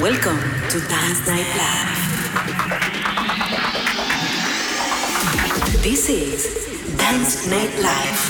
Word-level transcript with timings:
Welcome 0.00 0.38
to 0.70 0.78
Dance 0.86 1.26
Night 1.26 1.44
Live. 1.58 1.98
This 5.82 6.08
is 6.08 6.94
Dance 6.96 7.48
Nightlife. 7.48 8.22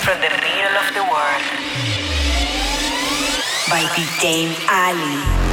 From 0.00 0.18
the 0.22 0.30
middle 0.40 0.76
of 0.80 0.94
the 0.94 1.04
world 1.12 1.42
by 3.68 3.82
DJ 3.92 4.56
Ali. 4.66 5.45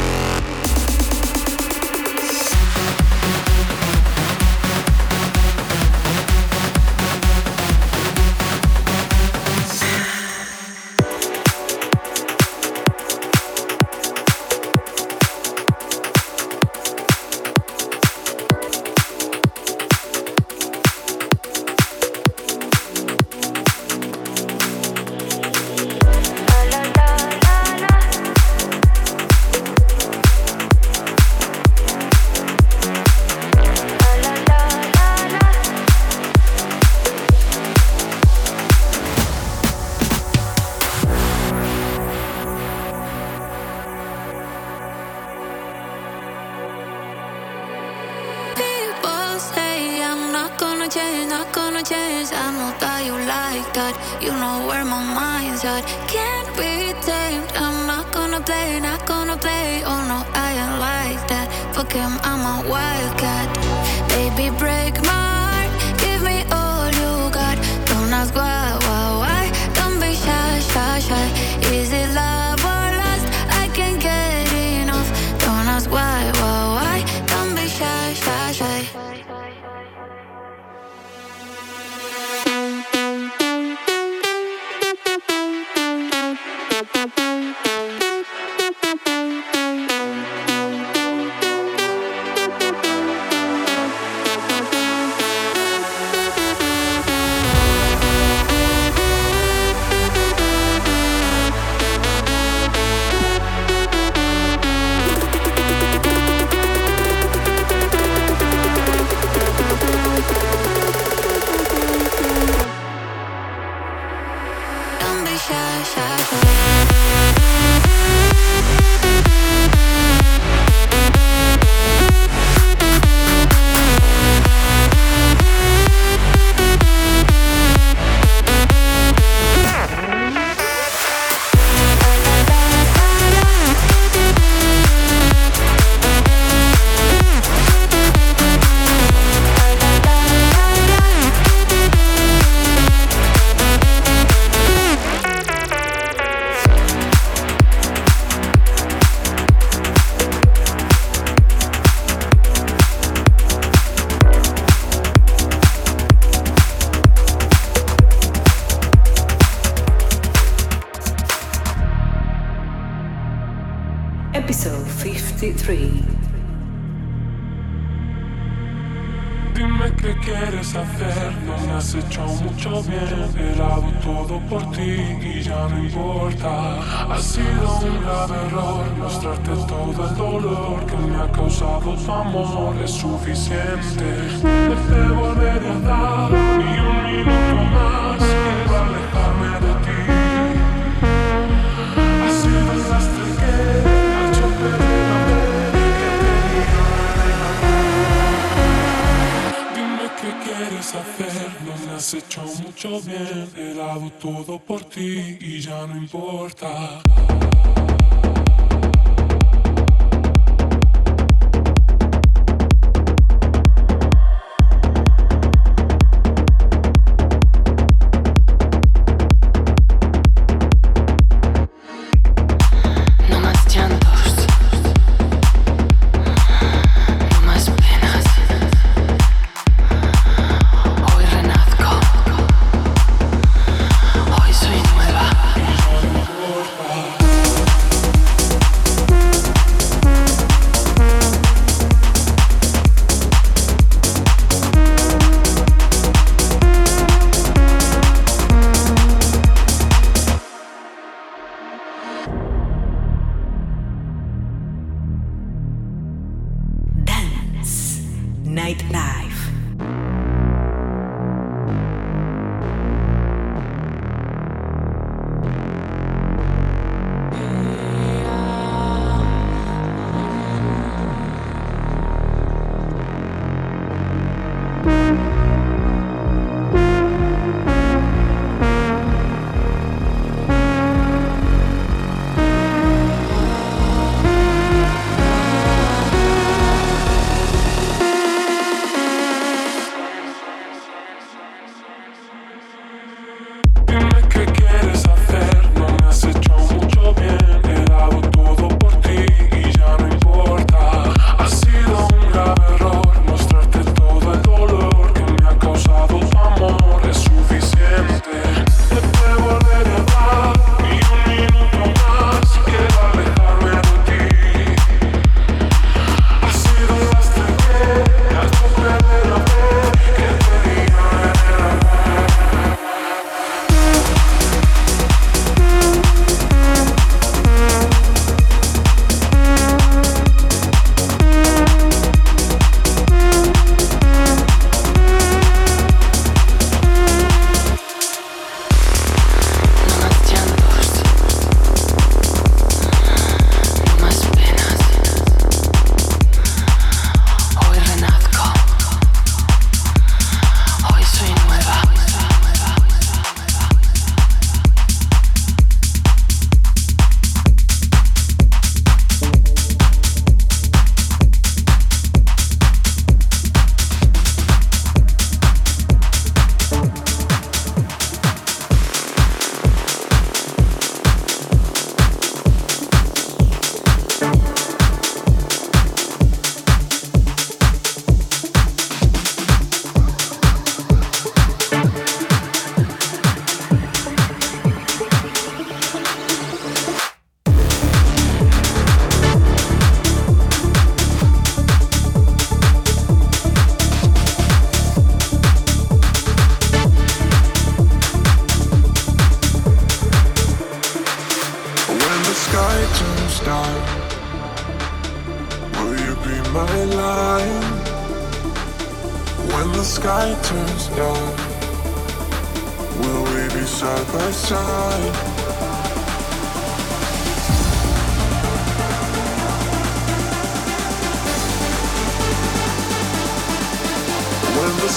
has 202.13 202.23
hecho 202.23 202.41
mucho 202.63 203.01
bien, 203.01 203.49
he 203.55 203.73
dado 203.73 204.11
todo 204.21 204.59
por 204.59 204.83
ti 204.83 205.37
y 205.39 205.59
ya 205.59 205.87
no 205.87 205.97
importa. 205.97 207.01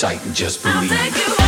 Tight 0.00 0.24
and 0.24 0.34
just 0.34 0.62
believe. 0.62 1.39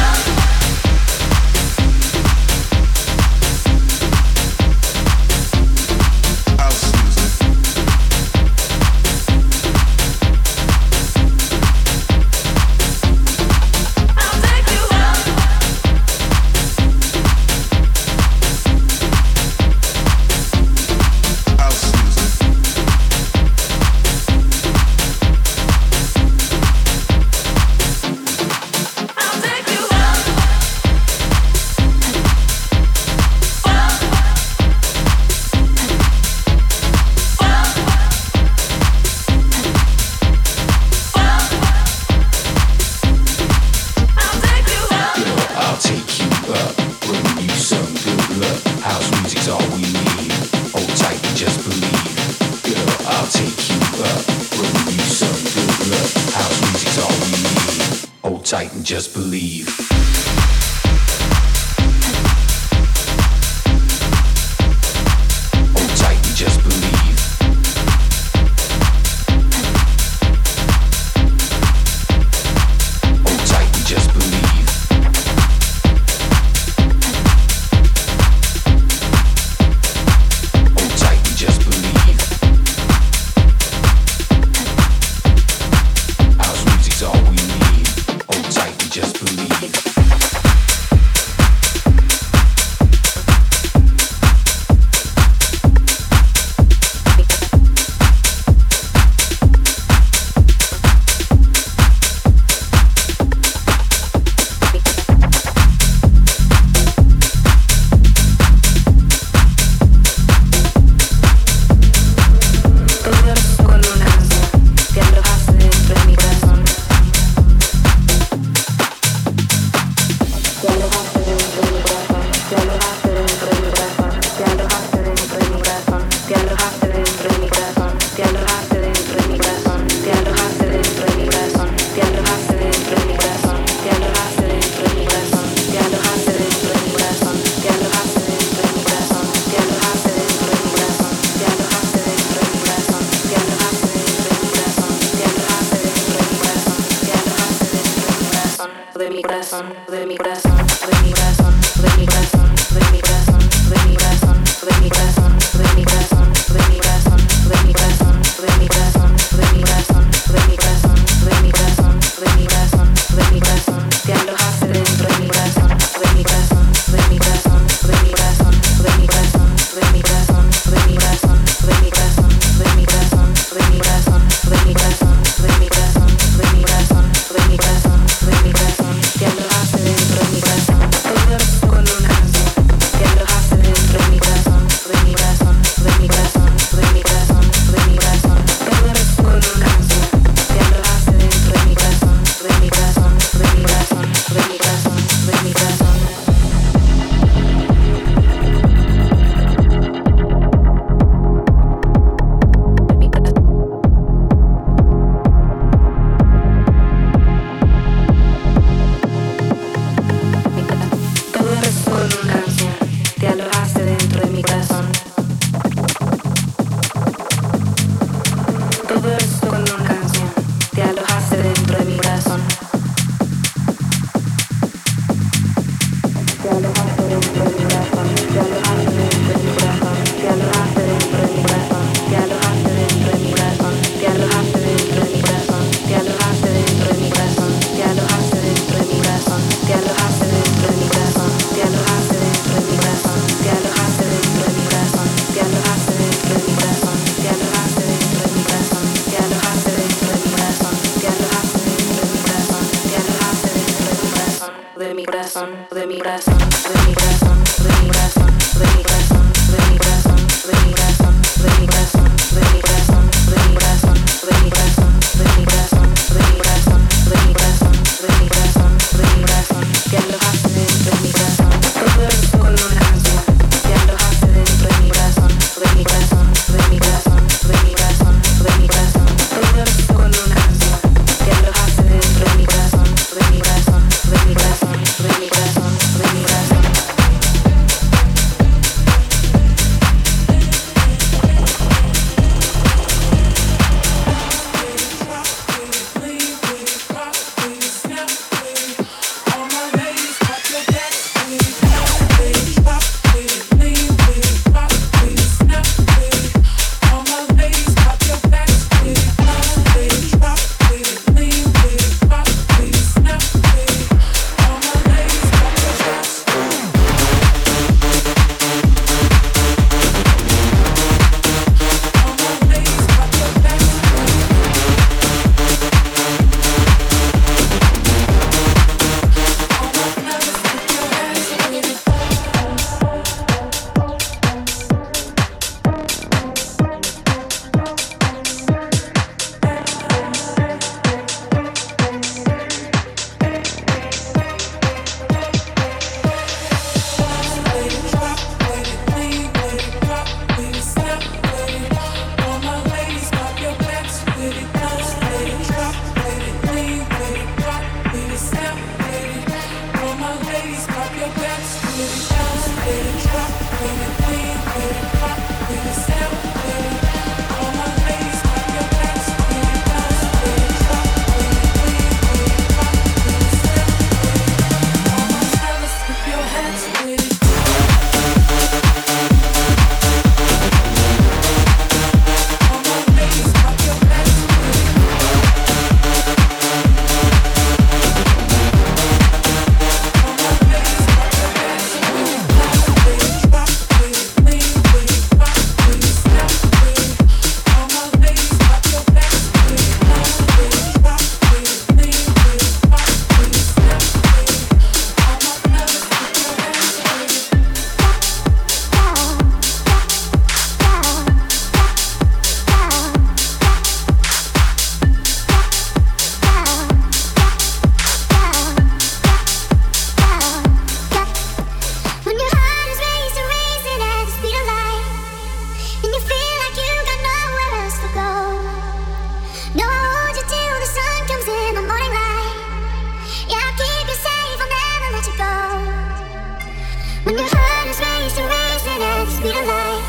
When 437.04 437.18
your 437.18 437.26
heart 437.26 437.66
is 437.66 437.80
racing, 437.80 438.26
racing 438.30 438.80
at 438.80 439.04
the 439.04 439.10
speed 439.10 439.34
of 439.34 439.46
light, 439.46 439.82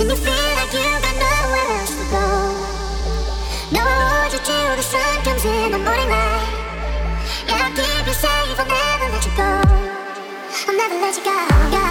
and 0.00 0.10
you 0.10 0.16
feel 0.16 0.48
like 0.58 0.72
you 0.74 0.82
got 0.98 1.14
nowhere 1.14 1.78
else 1.78 1.94
to 1.94 2.04
go. 2.10 2.26
No, 3.70 3.82
I 3.86 4.02
hold 4.10 4.32
you 4.32 4.40
the 4.42 4.82
sun 4.82 5.22
comes 5.22 5.44
in 5.44 5.70
the 5.70 5.78
morning 5.78 6.10
light. 6.10 6.42
Yeah, 7.46 7.62
I'll 7.62 7.70
keep 7.70 8.06
you 8.06 8.14
safe. 8.14 8.58
I'll 8.58 8.66
never 8.66 9.12
let 9.14 9.24
you 9.26 9.34
go. 9.36 9.50
I'll 10.66 10.76
never 10.76 10.98
let 10.98 11.16
you 11.16 11.22
go. 11.22 11.87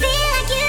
feel 0.00 0.10
like 0.10 0.50
you 0.50 0.63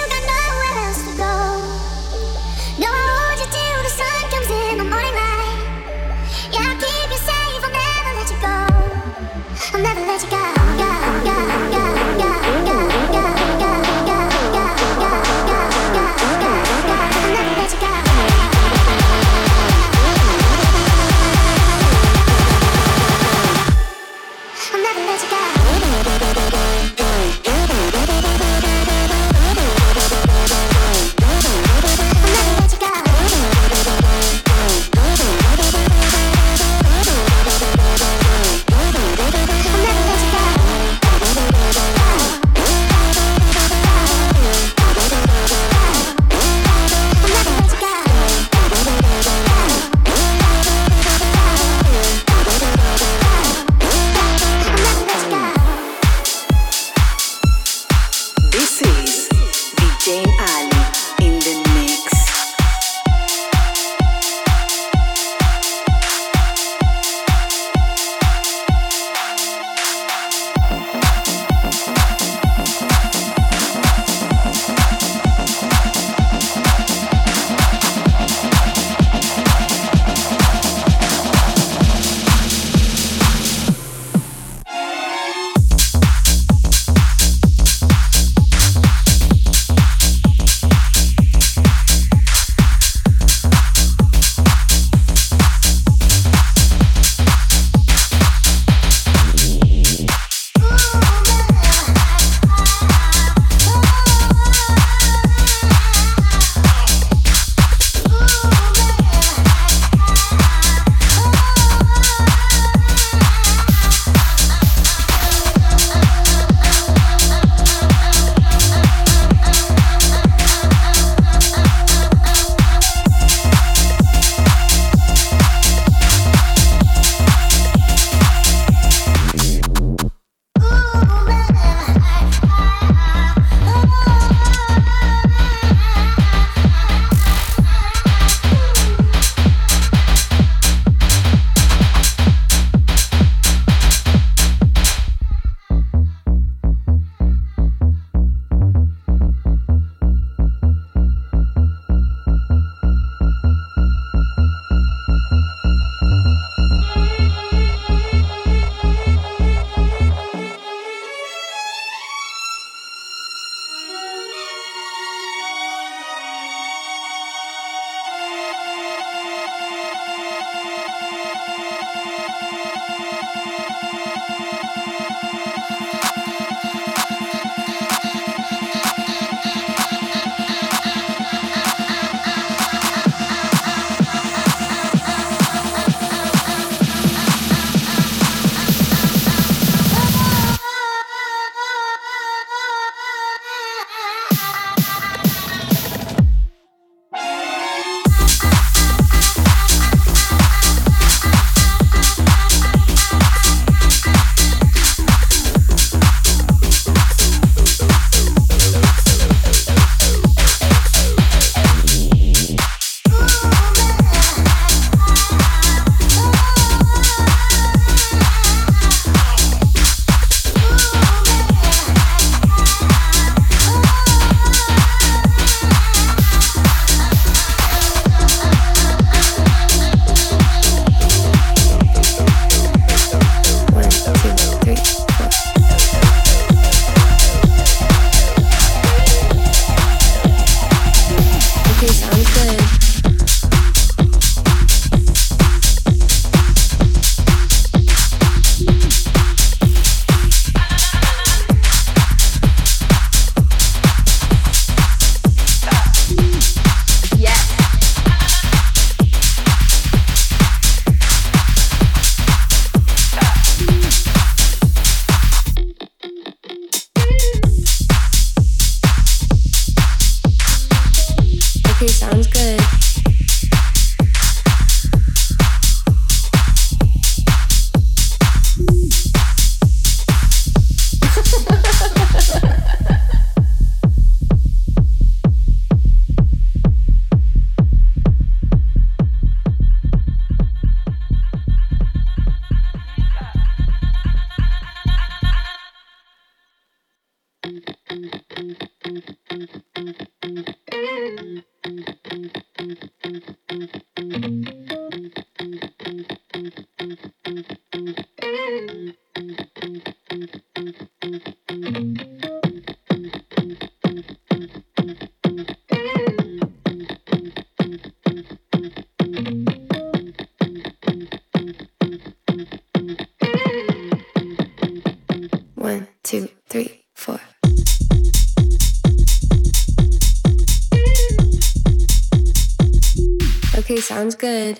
Okay, 333.66 333.82
sounds 333.82 334.14
good. 334.16 334.60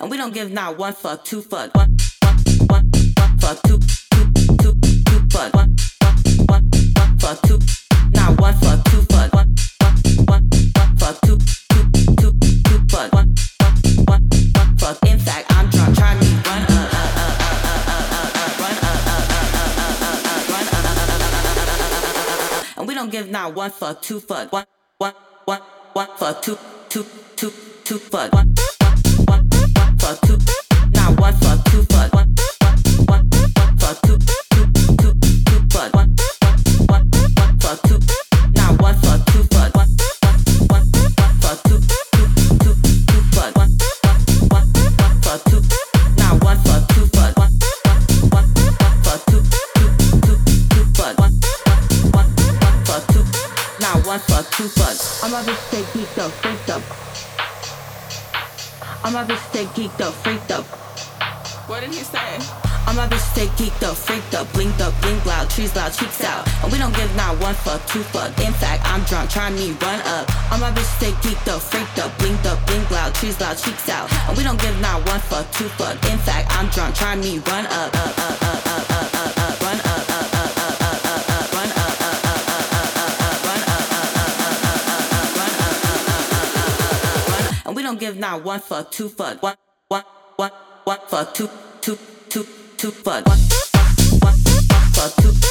And 0.00 0.10
we 0.10 0.16
don't 0.16 0.34
give 0.34 0.50
not 0.50 0.76
one 0.76 0.92
fuck, 0.92 1.24
two 1.24 1.40
fuck, 1.40 1.72
one, 1.76 1.96
fuck, 3.38 3.62
two, 3.62 3.78
two, 4.10 4.32
two, 4.58 4.74
two 5.04 5.20
fuck, 5.30 5.54
one, 5.54 5.76
one, 6.00 6.16
one, 6.46 6.68
one 6.96 7.18
fuck, 7.20 7.40
two, 7.42 7.60
not 8.10 8.40
one 8.40 8.54
fuck, 8.54 8.81
not 23.32 23.54
one 23.54 23.70
fuck, 23.70 24.02
two 24.02 24.20
fuck, 24.20 24.52
one, 24.52 24.66
one, 24.98 25.14
one, 25.46 25.60
one 25.94 26.08
fuck, 26.18 26.42
two, 26.42 26.58
two, 26.90 27.02
two, 27.34 27.50
two 27.82 27.98
fuck, 27.98 28.30
one, 28.30 28.54
one, 29.24 29.48
one 29.48 29.98
fuck, 29.98 30.20
two, 30.20 30.38
not 30.90 31.18
one 31.18 31.32
fuck, 31.36 31.64
two 31.64 31.82
fuck, 31.84 32.12
one, 32.12 32.34
one, 33.06 33.26
one 33.30 33.78
fuck, 33.78 34.02
two, 34.02 34.18
two, 34.18 34.26
two, 34.26 34.41
I'm 55.32 55.48
a 55.48 55.50
bitch 55.50 55.68
stay 55.68 55.80
geeked 55.96 56.18
up, 56.18 56.30
freaked 56.30 56.68
up. 56.68 56.82
I'm 59.02 59.16
a 59.16 59.24
bitch 59.24 59.40
stay 59.48 59.64
geeked 59.72 60.02
up, 60.02 60.12
freaked 60.12 60.50
up. 60.50 60.66
What 61.70 61.80
did 61.80 61.88
he 61.88 62.04
say? 62.04 62.36
I'm 62.84 62.98
a 62.98 63.08
bitch 63.08 63.24
stay 63.32 63.46
geeked 63.56 63.82
up, 63.82 63.96
freaked 63.96 64.34
up, 64.34 64.52
blinked 64.52 64.82
up, 64.82 64.92
blink 65.00 65.24
loud, 65.24 65.48
trees 65.48 65.74
loud, 65.74 65.88
cheeks 65.94 66.22
out. 66.22 66.46
And 66.62 66.70
we 66.70 66.76
don't 66.76 66.94
give 66.94 67.08
not 67.16 67.40
one 67.40 67.54
fuck, 67.54 67.80
two 67.86 68.02
fuck. 68.12 68.28
In 68.44 68.52
fact, 68.52 68.84
I'm 68.84 69.00
drunk, 69.04 69.30
trying 69.30 69.54
me 69.54 69.72
run 69.80 70.00
up. 70.04 70.28
I'm 70.52 70.62
a 70.62 70.68
bitch 70.68 70.84
stay 71.00 71.12
geeked 71.24 71.48
up, 71.48 71.62
freaked 71.62 71.98
up, 71.98 72.12
blinked 72.18 72.44
up, 72.44 72.60
blink 72.66 72.90
loud, 72.90 73.14
trees 73.14 73.40
loud, 73.40 73.56
cheeks 73.56 73.88
out. 73.88 74.12
And 74.28 74.36
we 74.36 74.44
don't 74.44 74.60
give 74.60 74.78
not 74.82 75.00
one 75.08 75.20
fuck, 75.20 75.50
two 75.52 75.68
fuck. 75.80 75.96
In 76.12 76.18
fact, 76.18 76.52
I'm 76.52 76.68
drunk, 76.68 76.94
trying 76.94 77.20
me 77.20 77.38
run 77.48 77.64
up, 77.72 77.88
up, 77.96 78.18
up, 78.18 78.42
up, 78.42 78.66
up, 78.66 78.71
don't 87.92 88.00
give 88.00 88.16
not 88.16 88.42
one 88.42 88.58
fuck, 88.58 88.90
two 88.90 89.06
fuck, 89.10 89.42
one, 89.42 89.54
one, 89.88 90.02
one, 90.36 90.50
one 90.84 90.98
fuck, 91.08 91.34
two, 91.34 91.46
two, 91.82 91.98
two, 92.30 92.46
two 92.78 92.90
fuck, 92.90 93.26
one, 93.26 93.38
one, 94.20 94.20
one 94.22 94.38
fuck, 94.94 95.14
two, 95.16 95.41